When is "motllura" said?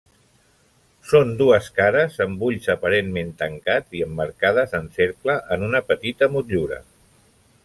6.39-6.87